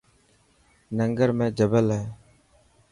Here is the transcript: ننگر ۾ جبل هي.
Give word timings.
ننگر 0.97 1.29
۾ 1.43 1.47
جبل 1.57 1.85
هي. 1.97 2.03